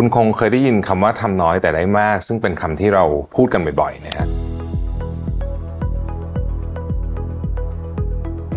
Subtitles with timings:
[0.00, 3.04] คุณคงเคยได้ยินคำว่าทำน้อยแต่ได้มาก ซึ่งเป็นคำที่เรา
[3.34, 4.37] พูดกันบ่อยๆนะฮะ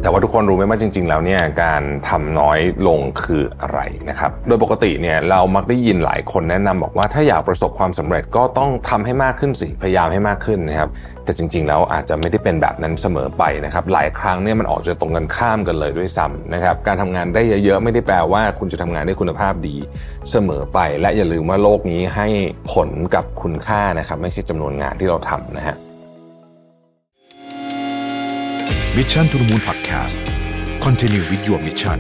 [0.02, 3.80] แต่ว่าทุกคนรู้ไหมว่าจริง ๆ แล้วเนี่ยการทำน้อยลงคืออะไร
[4.10, 10.90] นะครับ โดยปกติเนี่ยเรามักได้ยินหลายคนแนะนำบอกว่าถ้าอยากประสบความสำเร็จก็ต้องทำให้มากขึ้นสิพยายามให้มากขึ้นนะครับ
[11.24, 19.76] แต่จริง ๆ แล้วอาจจะไม่ได้เป็นแบบนั้นเสมอไปนะครับ หลายครั้งเนี่ยมันออกจะตรงกันข้ามกันเลยด้วยซ้ำนะครับ การทำงานได้เยอะๆไม่ได้แปลว่าคุณจะทำงานได้คุณภาพดี
[20.32, 22.28] เสมอไป และอย่าลืมว่าโลกนี้ให้
[22.72, 25.78] ผลกับคุณค่านะครับ ไม่ใช่จำนวนงานที่เราทำนะฮะ
[28.98, 30.18] Mission to the Moon Podcast
[30.86, 32.00] Continue with your mission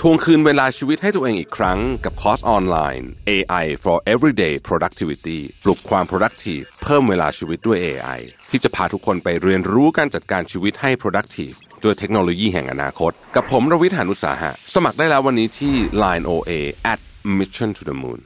[0.00, 8.20] ทวงคืนเวลาชีวิตให้ตัวเองอีกครั้งกับคอร์สออนไลน์ AI for Everyday Productivity ปลุกความ productive เพิ่มเวลาชีวิตด้วย AI
[8.50, 16.52] ที่จะพาทุกคนไปเรียนรู้การจัดการชีวิตให้ productive ด้วยเทคโนโลยีแห่งอนาคต กับผมรวิทยานุสาหะ สมัครได้แล้ววันนี้ที่ Line OA
[16.92, 18.20] at Mission to the Moon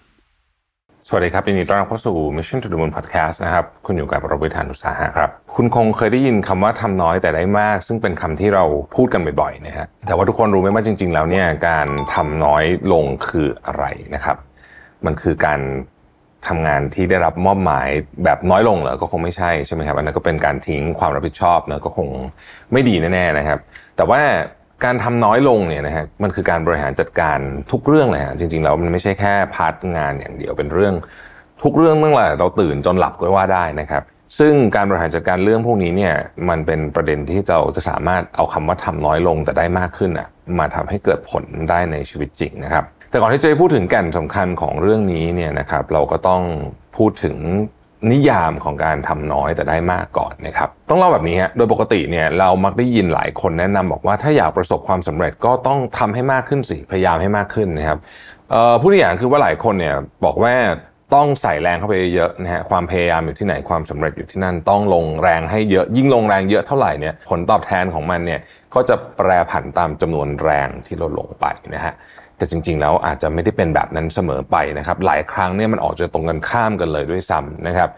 [1.09, 8.65] สวัสดีครับยินดีต้อนรับเข้าสู่ Mission to the Moon Podcast นะครับ คุณอยู่กับเราวิทานุสาหะครับ คุณคงเคยได้ยินคำว่าทำน้อยแต่ได้มาก ซึ่งเป็นคำที่เรา
[8.97, 14.37] พูดกันบ่อยๆนะฮะแต่ว่าทุกคนรู้ไหมว่าจริง ๆ แล้วเนี่ยการทำน้อยลงคืออะไรนะครับ
[15.07, 15.61] มันคือการ
[16.49, 17.89] ทำงานที่ได้รับมอบหมาย
[18.25, 22.09] แบบน้อยลงเหรอก็คงไม่ใช่ใช่ไหมครับอันนั้นก็เป็นการทิ้งความรับผิดชอบเนะก็คง
[22.73, 23.59] ไม่ดีแน่ๆนะครับ
[23.97, 24.21] แต่ว่า
[24.85, 27.39] การทำน้อยลงเนี่ยนะฮะมันคือการบริหารจัดการ
[27.73, 30.95] ทุกเรื่องเลยฮะจริงๆแล้วมันไม่ใช่แค่พาร์ทงานอย่างเดียวเป็นเรื่อง
[31.63, 34.03] ทุกเรื่องเมื่อไหร่เราตื่นจนหลับก็ว่าได้นะครับ
[34.39, 36.15] ซึ่งการบริหารจัดการเรื่องพวกนี้เนี่ย
[36.49, 46.43] มันเป็นประเด็นที่เราจะสามารถเอาคำว่าทำน้อยลงแต่ได้มากขึ้นอะมาทำให้เกิดผลได้ในชีวิตจริงนะครับ แต่ก่อนที่จะพูดถึงแก่นสำคัญของเรื่องนี้เนี่ยนะครับเราก็ต้อง
[46.97, 47.37] พูดถึง
[48.13, 57.99] นิยามของการทำน้อยแต่ได้มากก่อนนะครับต้องเล่าแบบนี้ฮะโดยปกติเนี่ยเรามักได้ยินหลายคนแนะนำบอกว่าถ้าอยากประสบความสำเร็จก็ต้องทำให้มากขึ้นสิพยายามให้มากขึ้นนะครับ
[58.81, 60.55] ผู้ที่อย่างคือว่าหลายคนเนี่ยบอกว่า
[61.15, 68.41] ต้องใส่แรงเข้าไปเยอะนะฮะความพยายามอยู่ที่ไหนความสำเร็จอยู่ที่นั่นต้องลงแรงให้เยอะ ยิ่งลงแรงเยอะเท่าไหร่เนี่ยผลตอบแทนของมันเนี่ย
[68.75, 71.95] ก็จะแปรผันตามจำนวนแรงที่เราลงไปนะฮะ
[72.39, 77.91] แต่จริง ๆ แล้วอาจจะไม่ได้เป็นแบบนั้นเสมอไปนะครับ หลายครั้งเนี่ยมันออกจะตรงกันข้ามกันเลยด้วยซ้ำนะครับ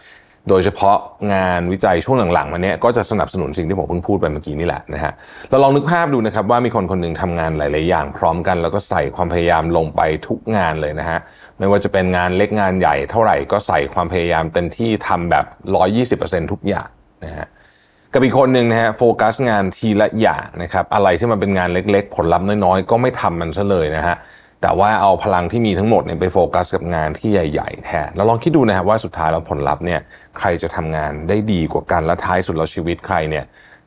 [0.49, 0.97] โดยเฉพาะ
[1.33, 5.11] งานวิจัยช่วงหลังๆมาเนี้ยก็จะสนับสนุนสิ่งที่ผมเพิ่งพูดไปเมื่อกี้นี่แหละนะฮะ
[5.49, 11.19] เราลองนึกภาพดูนะครับว่ามีคนคนหนึ่งทำงานหลาย ๆ อย่างพร้อมกัน แล้วก็ใส่ความพยายามลงไปทุกงานเลยนะฮะ
[11.59, 15.45] ไม่ว่าจะเป็นงานเล็กงานใหญ่เท่าไหร่ก็ใส่ความพยายามเต็มที่ทำแบบ
[16.01, 16.87] 120%ทุกอย่าง
[17.25, 17.47] นะฮะ
[18.13, 24.15] กับอีกคนหนึ่งนะฮะโฟกัสงานทีละอย่างนะครับอะไรที่มันเป็นงานเล็กๆ ผลลัพธ์น้อยๆ ก็ไม่ทำมันซะเลยนะฮะ
[24.61, 29.99] แต่ว่าเอาพลังที่มีทั้งหมดเนี่ยไปโฟกัสกับงานที่ใหญ่ ๆ แทนเราลองคิดดูนะครับว่าสุดท้ายแล้วผลลัพธ์เนี่ย
[30.37, 33.45] ใครจะทำงานได้ดีกว่ากันและท้ายสุดเราชีวิตใครเนี่ย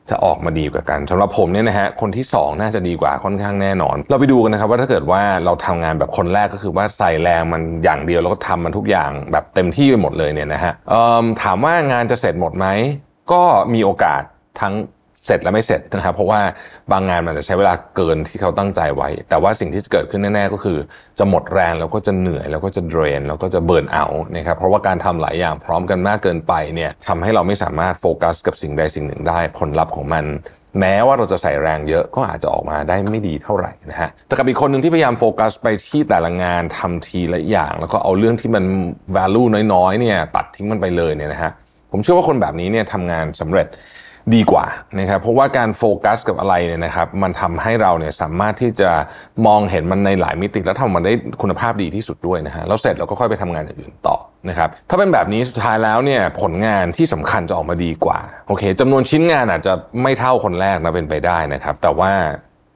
[0.09, 10.73] จะออกมาดีกว่ากันสำหรับผมเนี่ยนะฮะคนที่ 2 น่าจะดีกว่าค่อนข้างแน่นอน เราไปดูกันนะครับว่าถ้าเกิดว่าเราทำงานแบบคนแรกก็คือว่าใส่แรงมันอย่างเดียวแล้วก็ทำมันทุกอย่างแบบเต็มที่ไปหมดเลยเนี่ยนะฮะ
[11.43, 12.67] ถามว่างานจะเสร็จหมดไหม
[13.31, 13.43] ก็
[13.73, 14.21] มีโอกาส
[14.61, 14.73] ทั้ง
[15.27, 16.41] เสร็จและไม่เสร็จนะครับ เพราะว่า
[16.91, 20.77] บางงานมันจะใช้เวลาเกินที่เขาตั้งใจไว้ แต่ว่าสิ่งที่จะเกิดขึ้นแน่ๆก็คือ
[21.19, 24.05] จะหมดแรงแล้วก็จะเหนื่อยแล้วก็จะเดรน แล้วก็จะเบิร์นเอา
[24.35, 30.25] นะครับเพราะว่าการทำหลายอย่างพร้อมกันมากเกินไปเนี่ยทำให้เราไม่สามารถโฟกัสกับสิ่งใดสิ่งหนึ่งได้ ผลลัพธ์ของมัน
[30.79, 38.63] แม้ว่าเราจะใส่แรงเยอะก็อาจจะออกมาได้ไม่ดีเท่าไหร่นะฮะแต่กับอีกคนหนึ่งที่พยายามโฟกัสไปที่แต่ละงานทำทีละอย่าง แล้วก็เอาเรื่องที่มัน
[39.17, 41.51] value น้อยๆเนี่ยตัดทิ้งมันไปเลยเนี่ยนะฮะ
[41.95, 43.67] ผมเชื่อว่าคนแบบนี้เนี่ยทำงานสำเร็จ
[44.35, 44.65] ดีกว่า
[44.99, 48.89] นะครับเพราะว่าการโฟกัสกับอะไรเนี่ยนะครับมันทำให้เราเนี่ยสามารถที่จะ
[49.47, 54.17] มองเห็นมันในหลายมิติแล้วทำมันได้คุณภาพดีที่สุดด้วยนะฮะแล้วเสร็จเราก็ค่อยไปทำงานอย่างอื่นต่อ
[54.49, 59.73] นะครับถ้าเป็นแบบนี้สุดท้ายแล้วเนี่ยผลงานที่สำคัญจะออกมาดีกว่าโอเคจำนวนชิ้นงานอาจจะ
[60.03, 62.11] ไม่เท่าคนแรกนะเป็นไปได้นะครับ แต่ว่า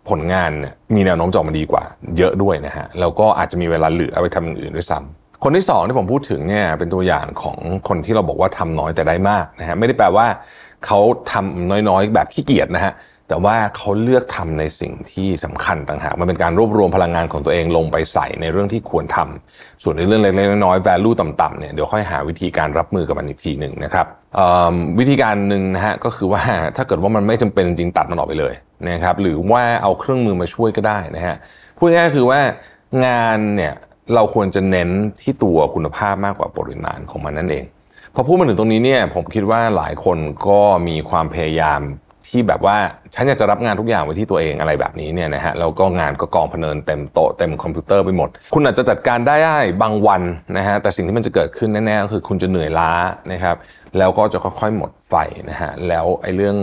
[0.09, 1.83] ผลงานเนี่ยมีแนวโน้มจะออกมาดีกว่า
[2.17, 7.57] เยอะด้วยนะฮะแล้วก็อาจจะมีเวลาเหลือเอาไปทำอย่างอื่นด้วยซ้ำ คนที่สองที่ผมพูดถึงเนี่ยเป็นตัวอย่างของ
[7.87, 10.27] คนที่เราบอกว่าทำน้อยแต่ได้มากนะฮะไม่ได้แปลว่า
[10.85, 10.99] เขา
[11.31, 12.93] ทำน้อยๆ แบบขี้เกียจนะฮะ
[13.27, 24.07] แต่ว่าเขาเลือกทำในสิ่งที่สำคัญต่างหากมันเป็นการรวบรวมพลังงานของตัวเองลงไปใส่ในเรื่องที่ควรทำส่วนในเรื่องเล็กๆน้อยๆ value ต่ำๆเนี่ยเดี๋ยวค่อยหาวิธีการรับมือกับมันอีกทีหนึ่งนะครับ
[24.99, 26.41] วิธีการหนึ่งนะฮะก็คือว่า
[26.77, 28.53] ถ้าเกิดว่ามันไม่จำเป็นจริงตัดมันออกไปเลย
[28.89, 31.35] นะครับหรือว่าเอาเครื่องมือมาช่วยก็ได้นะฮะ
[31.77, 32.39] พูดง่ายๆคือว่า
[33.05, 33.73] งานเนี่ย
[34.15, 34.89] เราควรจะเน้น
[35.21, 37.65] ที่ตัวคุณภาพมากกว่าปริมาณของมันนั่นเอง
[38.15, 40.17] พอพูดมาถึงตรงนี้เนี่ยผมคิดว่าหลายคน
[40.47, 41.81] ก็มีความพยายาม
[42.29, 42.77] ที่แบบว่า
[43.15, 49.37] ฉันอยากจะรับงานทุกอย่างไว้ที่ตัวเองอะไรแบบนี้เนี่ยนะฮะแล้วก็งานก็กองพเนินเต็มโต๊ะเต็มคอมพิวเตอร์ไปหมด คุณอาจจะจัดการได้
[49.81, 50.21] บางวัน
[50.57, 52.91] นะฮะแต่สิ่งที่มันจะเกิดขึ้นแน่ๆก็คือคุณจะเหนื่อยล้า
[53.31, 53.55] นะครับ
[53.97, 55.15] แล้วก็จะค่อยๆหมดไฟ
[55.49, 56.57] นะฮะแล้วไอ้เรื่อง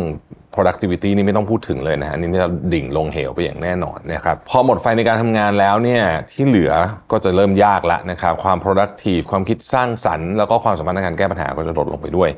[0.57, 6.73] productivity นี่ไม่ต้องพูดถึงเลยนะฮะนี่จะดิ่งลงเหวไปอย่างแน่นอนนะครับพอหมดไฟในการทำงานแล้วเนี่ยที่เหลือ
[7.13, 12.31] ก็จะเริ่มยากล้วนะครับความ productive ความคิดสร้างสรรค์แล้วก็ความสามารถในการแก้ปัญหาก็จะลดลงไปด้วย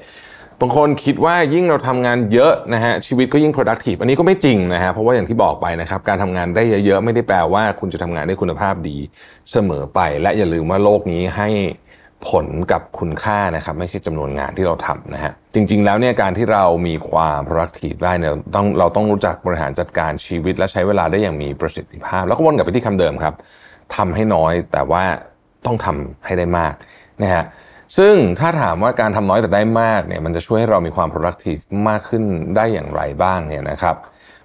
[0.62, 8.96] บางคนคิดว่ายิ่งเราทำงานเยอะนะฮะชีวิตก็ยิ่ง productive อันนี้ก็ไม่จริงนะฮะเพราะว่าอย่างที่บอกไปนะครับการทำงานได้เยอะๆไม่ได้แปลว่า คุณจะทำงานได้คุณภาพดี
[9.52, 11.48] เสมอไป และอย่าลืมว่าโลกนี้ให้
[12.28, 23.34] ผลกับคุณค่านะครับไม่ใช่จำนวนงานที่เราทำนะฮะจริง ๆ แล้วเนี่ยการที่เรามีความ productive ได้เนี่ยต้องเราต้องรู้จักบริหารจัดการชีวิต และใช้เวลาได้อย่างมีประสิทธิภาพ แล้วก็วนกลับไปที่คำเดิมครับ
[23.96, 25.04] ทำให้น้อยแต่ว่า
[25.66, 26.74] ต้องทำให้ได้มาก
[27.22, 27.44] นะฮะ
[27.98, 32.24] ซึ่งถ้าถามว่าการทำน้อยแต่ได้มากเนี่ยมันจะช่วยให้เรามีความ productive มากขึ้น
[32.56, 33.96] ได้อย่างไรบ้างเนี่ยนะครับ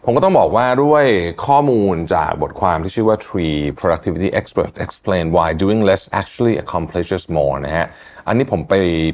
[0.05, 1.05] ผมก็ต้องบอกว่าด้วย
[1.45, 7.88] ข้อมูลจากบทความที่ชื่อว่า Tree Productivity Experts Explain Why Doing Less Actually Accomplishes More นะฮะ
[8.27, 8.73] อันนี้ผมไป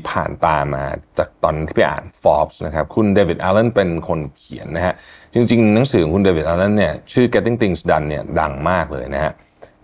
[0.10, 0.86] ผ่านตามมา
[1.18, 4.94] จากตอนที่ไปอ่าน Forbes นะครับ คุณเดวิดอัลเลนเป็นคนเขียนนะฮะ
[5.34, 9.32] จริงๆ หนังสือของคุณเดวิดอัลเลนเนี่ยชื่อ Getting Things Done เนี่ยดังมากเลยนะฮะ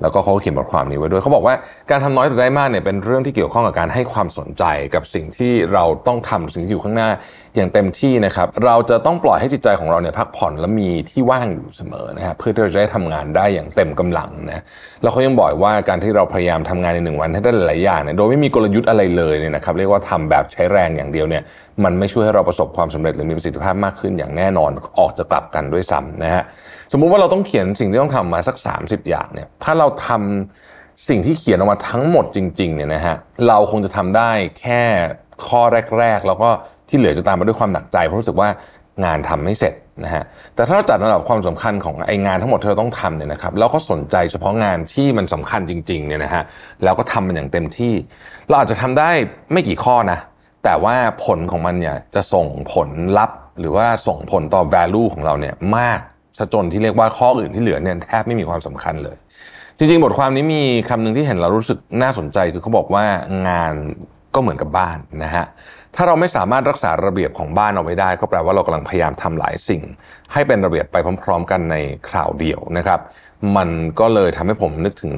[0.02, 1.56] แล้วก็เขาเขียนบทความนี้ไว้ด้วยเขาบอกว่า
[1.92, 4.64] การทำน้อยแต่ได้มากเนี่ยเป็นเรื่องที่เกี่ยวข้องกับการให้ความสนใจ
[4.96, 7.10] กับสิ่งที่เราต้องทำสิ่งที่อยู่ข้างหน้า
[7.56, 14.64] อย่างเต็มที่นะครับเราจะต้องปล่อยให้จิตใจของเราเนี่ยพักผ่อนและมีที่ว่างอยู่เสมอนะครับเพื่อที่เราจะได้ทำงานได้อย่างเต็มกำลังนะ
[15.02, 21.44] แล้วเขายังบอกว่าการที่เราพยายามทำงานในหนึ่งวันให้ได้หลายอย่างเนี่ยโดยไม่มีกลยุทธ์อะไรเลยเนี่ยนะครับเรียกว่าทำแบบใช้แรงอย่างเดียวเนี่ย
[21.84, 26.44] มันไม่ช่วยให้เราประสบความสำเร็จหรือมีประสิทธิภาพมากขึ้นอย่างแน่นอนออกจะกลับกันด้วยซ้ำนะฮะ
[26.92, 33.16] สมมุติว่าเราต้องเขียนสิ่งที่ต้องทำมาสัก 30 อย่างเนี่ยถ้าเราทำสิ่งที่เขียนออกมาทั้งหมดจริงๆเนี่ยนะฮะ
[33.48, 34.82] เราคงจะทำได้แค่
[35.48, 35.62] ข้อ
[36.00, 36.50] แรก ๆ แล้วก็
[36.90, 38.50] ที่เหลือจะตามมาด้วยความหนักใจเพราะรู้สึกว่า
[39.06, 39.74] งานทำไม่เสร็จ
[40.04, 40.24] นะฮะ
[40.56, 46.44] แต่ถ้าเราจัดระดับความสำคัญของไองานทั้งหมดที่เราต้องทำเนี่ยนะครับแล้วก็สนใจเฉพาะงานที่มันสำคัญจริงๆเนี่ยนะฮะ
[46.84, 47.94] แล้วก็ทำมันอย่างเต็มที่
[48.48, 49.10] เราอาจจะทำได้
[49.52, 50.20] ไม่กี่ข้อนะ
[50.64, 50.96] แต่ว่า
[51.26, 56.00] ผลของมันเนี่ยจะส่งผลลัพธ์ หรือว่าส่งผลต่อ value ของเราเนี่ยมาก
[56.38, 59.18] ซะจนที่เรียกว่าข้ออื่นที่เหลือเนี่ยแทบไม่มีความสำคัญเลย
[59.78, 63.06] จริงๆ บทความนี้มีคำหนึ่งที่เห็นเรารู้สึกน่าสนใจคือเขาบอกว่า
[63.48, 63.74] งาน
[64.36, 65.46] ก็เหมือนกับบ้านนะฮะ
[65.96, 69.82] ถ้าเราไม่สามารถรักษาระเบียบของบ้านเอาไว้ได้ ก็แปลว่าเรากำลังพยายามทำหลายสิ่ง
[70.34, 71.76] ให้เป็นระเบียบไปพร้อม ๆ กันใน
[72.08, 73.00] คราวเดียวนะครับ
[73.58, 75.14] มันก็เลยทำให้ผมนึกถึง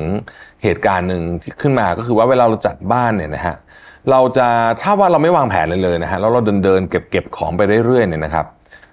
[0.64, 3.56] เหตุการณ์หนึ่งที่ขึ้นมาก็คือว่าเวลาเราจัดบ้านเนี่ยนะฮะ
[4.12, 4.48] เราจะ
[4.81, 8.46] ถ้าว่าเราไม่วางแผนเลยเลยนะฮะ แล้วเราเดินเดินเก็บเก็บของไปเรื่อยๆเนี่ยนะครับ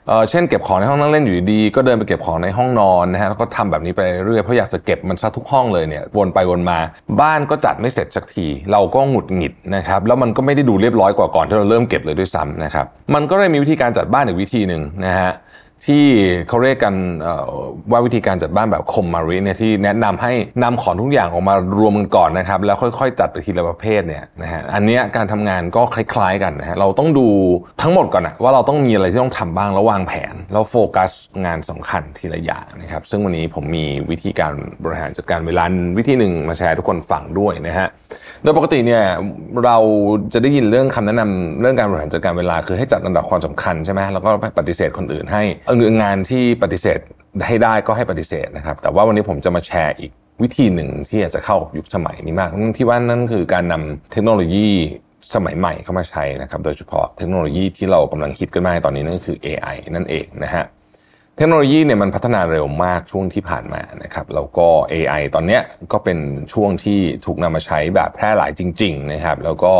[0.06, 6.78] เเช่นเก็บของในห้องนั่งเล่นอยู่ดีก็เดินไปเก็บของในห้องนอนนะฮะแล้วก็ทำแบบนี้ไปเรื่อยเพราะอยากจะเก็บมันซะทุกห้องเลยเนี่ยวนไปวนมา
[7.20, 15.32] บ้านก็จัดไม่เสร็จสักที เราก็หงุดหงิดนะครับแล้วมันก็ไม่ได้ดูเรียบร้อยกว่าก่อนที่เราเริ่มเก็บเลยด้วยซ้ำนะครับมันก็เลยมีวิธีการจัดบ้านอีกวิธีหนึ่งนะฮะ
[15.86, 16.04] ที่
[16.48, 16.94] เขาเรียกกัน
[17.90, 20.32] ว่าวิธีการจัดบ้านแบบคมมาริเนี่ยที่แนะนำให้
[20.62, 27.28] นำของทุกอย่างออกมารวมกันก่อนนะครับ แล้วค่อยๆ จัดไปทีละประเภทเนี่ยนะฮะอันเนี้ยการทำงานก็คล้ายๆกันนะฮะเราต้องดู
[27.82, 31.10] ทั้งหมดก่อนนะว่าเราต้องมีอะไรที่ต้องทำบ้างแล้ววางแผน แล้วโฟกัส
[31.44, 34.52] งานสำคัญทีละอย่างนะครับซึ่งวันนี้ผมมีวิธีการ
[34.84, 35.64] บริหารจัดการเวลา
[35.98, 37.88] วิธีหนึ่งมาแชร์ทุกคนฟังด้วยนะฮะ
[38.42, 39.04] โดยปกติเนี่ย
[39.64, 39.78] เรา
[40.32, 45.42] จะได้ยินเรื่องคำแนะนำเรื่องการบริหารจัดการเวลาคือให้จัดอันดับความสำคัญใช่ไหมแล้วก็ปฏิเสธคนอื่นให้
[46.02, 46.98] งานที่ปฏิเสธ
[47.46, 50.10] ให้ได้ก็ให้ปฏิเสธนะครับ แต่ว่าวันนี้ผมจะมาแชร์อีก
[50.42, 54.68] วิธีหนึ่งที่อาจจะเข้ายุคสมัยนี้มากที่ว่านั่นคือการนำเทคโนโลยี
[55.34, 60.64] สมัยใหม่เข้ามาใช้นะครับ โดยเฉพาะเทคโนโลยีที่เรากำลังคิดกันมากตอนนี้นั่นคือ AI นั่นเองนะฮะ
[61.36, 65.58] เทคโนโลยีเนี่ยมันพัฒนาเร็วมากช่วงที่ผ่านมานะครับแล้วก็ AI ตอนนี้
[65.92, 66.18] ก็เป็น
[66.52, 69.72] ช่วงที่ถูกนำมาใช้แบบแพร่หลายจริง ๆ นะครับ แล้วก็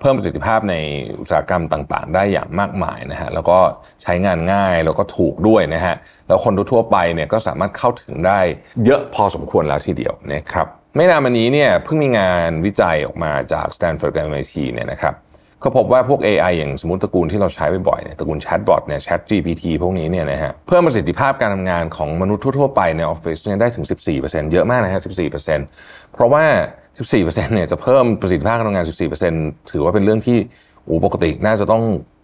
[0.00, 0.74] เพิ่มประสิทธิภาพใน
[1.20, 3.58] อุตสาหกรรมต่างๆ ได้อย่างมากมายนะฮะแล้วก็
[4.02, 5.94] ใช้งานง่ายแล้วก็ถูกด้วยนะฮะ
[6.28, 8.40] แล้วคนทั่วไปเนี่ยก็สามารถเข้าถึงได้
[8.84, 15.14] เยอะพอสมควรแล้วทีเดียวนะครับไม่นานมานี้เนี่ยเพิ่งมีงานวิจัยออกมาจาก Stanford กับ MIT เนี่ยนะครับ
[15.64, 23.86] ก็พบว่าพวก AI อย่างสมมติตระกูลที่เราใช้บ่อยๆเนี่ยตระกูลแชทบอทเนี่ย Chat GPT พวกนี้เนี่ยนะฮะเพิ่มประสิทธิภาพการทำงานของมนุษย์ทั่วๆไปในออฟฟิศเนี่ยได้ถึง
[24.18, 25.00] 14%เยอะมากนะฮะ
[25.56, 26.44] 14%เพราะว่า
[27.04, 28.86] 14%เนี่ยจะเพิ่มประสิทธิภาพการทำงาน
[29.28, 30.38] 14%ถือว่าเป็นเรื่องที่
[30.84, 31.82] โอ้ปกติน่าจะต้อง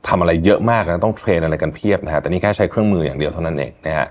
[0.09, 4.07] ทำอะไรเยอะมากนะต้อง train อะไรกันเพียบนะฮะแต่นี่แค่ใช้เครื่องมืออย่างเดียวเท่านั้นเองนะฮะ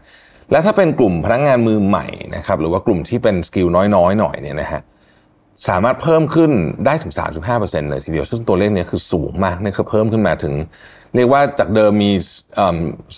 [0.52, 4.82] และถ้าเป็นกลุ่มพนักงานมือใหม่นะครับหรือว่ากลุ่มที่เป็น skill น้อยๆหน่อยเนี่ยนะฮะ
[5.70, 6.52] สามารถเพิ่มขึ้น
[6.86, 7.14] ได้ถึง
[7.52, 10.54] 35%เลยทีเดียว ซึ่งตัวเลขนี้คือสูงมากนี่คือเพิ่มขึ้นมาถึง
[11.16, 12.12] เรียกว่าจากเดิมมี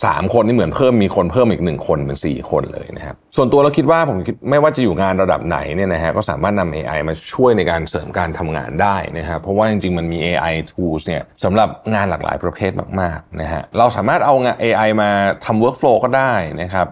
[0.06, 12.72] สามคนนี่เหมือนเพิ่มมีคนเพิ่มอีกหนึ่งคนเป็นสี่คนเลยนะครับ ส่วนตัวเราคิดว่าผมคิดไม่ว่าจะอยู่งานระดับไหนเนี่ยนะฮะก็สามารถนำ AI มาช่วยในการเสริมการทำงานได้นะครับ เพราะว่าจริงๆ มันมี AI tools เนี่ยสำหรับงานหลากหลายประเภท
[13.02, 15.10] มากๆนะฮะเราสามารถเอางาน AI มา
[15.46, 16.88] ทำ workflow ก็ได้นะครับ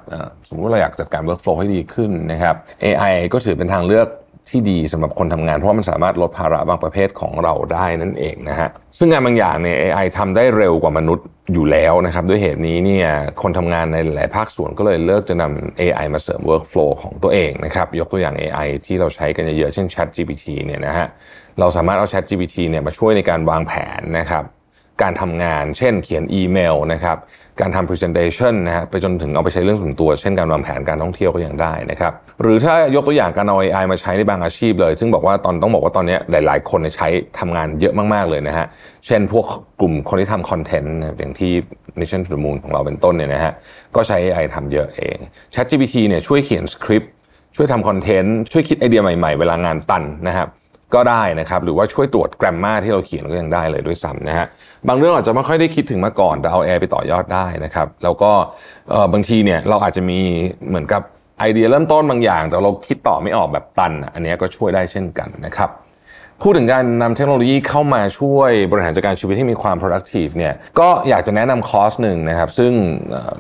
[0.48, 2.56] สมมุติเราอยากจัดการ workflow ให้ดีขึ้นนะครับ
[2.86, 4.08] AI ก็ถือเป็นทางเลือก
[4.50, 8.70] ที่ดีสำหรับคนทำงาน เพราะมันสามารถลดภาระบางประเภทของเราได้นั่นเองนะฮะ
[9.00, 13.08] ซึ่งงานบางอย่างเนี่ย AI ทำได้เร็วกว่ามนุษย์อยู่แล้วนะครับ ด้วยเหตุนี้เนี่ย
[13.42, 21.08] คนทำงานในหลายภาคส่วนก็เลยเลิกจะนำ AI มาเสริม workflow ของตัวเองนะครับ ยกตัวอย่าง AI ที่เราใช้กันเยอะๆเช่น Chat GPT เนี่ยนะฮะ
[21.60, 24.44] เราสามารถเอา Chat GPT เนี่ยมาช่วยในการวางแผนนะครับ
[25.04, 27.18] การทำงาน เช่น เขียนอีเมลนะครับ
[27.62, 37.08] การทำ presentation นะฮะไปจนถึงเอาไปใช้เรื่องส่วนตัว เช่นการวางแผนการท่องเที่ยวก็ยังได้นะครับหรือถ้ายกตัวอย่างการเอา AI มาใช้ในบางอาชีพเลย ซึ่งบอกว่าตอนต้องบอกว่าตอนนี้หลาย ๆ คนใช้
[37.40, 38.66] ทำงานเยอะมาก ๆ เลยนะฮะ
[39.08, 39.46] เช่นพวก
[39.80, 41.52] กลุ่มคนที่ทำคอนเทนต์อย่างที่
[42.00, 43.54] Mission to the Moon ของเราเป็นต้นเนี่ยนะฮะ
[43.96, 45.18] ก็ใช้ AI ทำเยอะเอง
[45.54, 47.12] ChatGPT เนี่ยช่วยเขียนสคริปต์
[47.56, 50.48] ช่วยทำคอนเทนต์ช่วยคิดไอเดียใหม่ ๆ เวลางานตันนะครับ
[50.96, 54.46] ก็ได้นะครับ หรือว่าช่วยตรวจแกรมมาที่เราเขียนก็ยังได้เลยด้วยซ้ำนะฮะ
[54.88, 58.32] บางเรื่องอาจจะไม่ค่อยได้คิดถึงมาก่อนแต่เอา AI ไปต่อยอดได้นะครับ แล้วก็
[59.14, 60.20] บางทีเนี่ยเราอาจจะมี
[60.70, 61.02] เหมือนกับ
[61.40, 65.70] ไอเดียเริ่มต้นบางอย่าง แต่เราคิดต่อไม่ออกแบบตัน อันนี้ก็ช่วยได้เช่นกันนะครับ
[66.46, 72.74] พูดถึงการนำเทคโนโลยีเข้ามาช่วยบริหารจัดการชีวิตให้มีความ productive เนี่ยก็อยากจะแนะนำคอร์สหนึ่งนะครับ ซึ่ง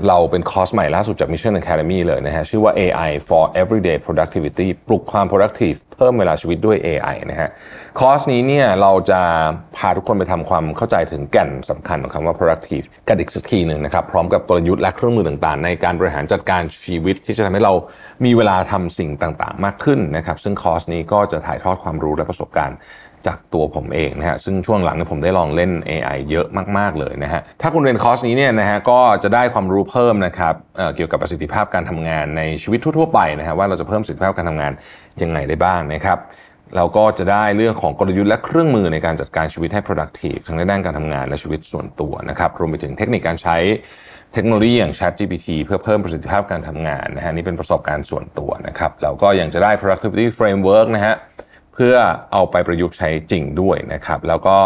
[0.07, 7.49] เราเป็นคอร์สใหม่ล่าสุดจาก Mission Academy เลยนะฮะชื่อว่า AI for Everyday Productivity ปลุกความ productive เพิ่มเวลาชีวิตด้วย AI นะฮะ
[7.99, 9.21] คอร์สนี้เนี่ยเราจะ
[9.77, 17.73] พาทุกคนไปทำความเข้าใจถึงแก่นสำคัญของคำว่า productive กันอีกสักทีหนึ่งนะครับ พร้อมกับกลยุทธ์และเครื่องมือต่างๆ ในการบริหารจัดการชีวิต ที่จะทำให้เรา
[18.25, 22.77] มีเวลาทำสิ่งต่างๆ มากขึ้นนะครับซึ่งคอร์สนี้ก็จะถ่ายทอดความรู้และประสบการณ์
[23.27, 34.71] จากตัวผมเองนะฮะซึ่งช่วงหลังเนี่ยผมได้ลองเล่น AI เยอะมาก ๆ เลยนะฮะถ้าคุณเรียนคอร์สนี้เนี่ยนะฮะก็จะได้ความรู้เพิ่มนะครับเเกี่ยวกับประสิทธิภาพการทำงานในชีวิตทั่ว ๆ ไปนะฮะว่าเราจะเพิ่มประสิทธิภาพการทำงาน
[35.21, 36.17] ยังไงได้บ้างนะครับ
[36.75, 43.57] เราก็จะได้เรื่องของกลยุทธ์และเครื่องมือในการจัดการชีวิตให้ productive ทั้งในด้านการทำงานและชีวิตส่วนตัวนะครับรวมไปถึงเทคนิคการใช้
[44.33, 51.15] เทคโนโลยีอย่าง Chat GPT เพื่อเพิ่มประสิทธิภาพการทำงานนะฮะนี่เป็นประสบการณ์ส่วนตัวนะครับแล้วก็ยังจะได้ productivity framework นะฮะ
[51.73, 51.95] เพื่อ
[52.33, 54.57] เอาไปประยุกต์ใช้จริงด้วยนะครับ แล้วก็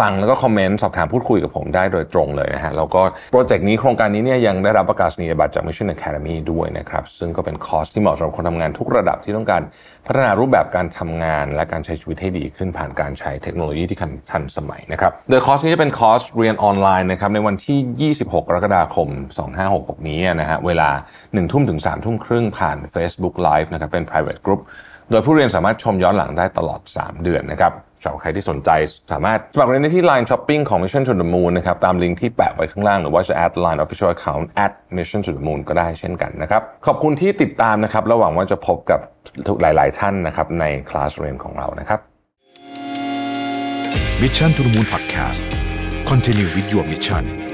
[0.00, 3.02] ฟังแล้วก็คอมเมนต์สอบถามพูดคุยกับผมได้โดยตรงเลยนะฮะ แล้วก็
[3.32, 9.62] โปรเจกต์นี้โครงการนี้เนี่ยยังได้รับประกาศนียบัตรจาก Mission Academy ด้วยนะครับ ซึ่งก็เป็นคอร์สที่เหมาะสำหรับคนทำงานทุกระดับที่ต้องการ
[10.06, 13.98] พัฒนารูปแบบการทำงาน และการใช้ชีวิตให้ดีขึ้นผ่านการใช้เทคโนโลยีที่
[14.30, 19.08] ทันสมัยนะครับ โดยคอร์สนี้จะเป็นคอร์สเรียนออนไลน์นะครับในวันที่ 26 กรกฎาคม
[19.58, 20.90] 2566 นี้นะฮะเวลา
[21.20, 24.62] 1ทุ่มถึง3ทุ่มครึ่งผ่าน Facebook Live นะครับเป็น private group
[25.12, 28.70] โดยผู้เรียนสามารถชมย้อนหลังได้ตลอด 3 เดือนนะครับสำหรับใครที่สนใจ
[29.12, 35.30] สามารถสมัครเรียนได้ที่ Line Shopping ของ Mission to the Moon นะครับตามลิงก์ที่แปะไว้ข้างล่างหรือว่าจะ add Line Official Account at Mission to
[35.36, 39.00] the Moon ก็ได้เช่นกันนะครับขอบคุณที่ติดตามนะครับระหว่างว่าจะพบกับ
[39.46, 42.00] ทุกหลาย ๆ ท่านนะครับในคลาสเรียนของเรานะครับ
[44.22, 45.42] Mission to the Moon Podcast
[46.10, 47.51] Continue with your mission